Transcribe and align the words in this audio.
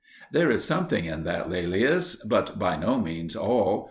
There 0.31 0.49
is 0.49 0.63
something 0.63 1.05
in 1.05 1.25
that, 1.25 1.47
Laelius, 1.47 2.15
but 2.27 2.57
by 2.57 2.75
no 2.75 2.99
means 2.99 3.35
all. 3.35 3.79